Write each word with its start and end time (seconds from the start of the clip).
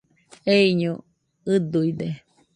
Eiño 0.57 0.93
ɨduide 1.53 2.07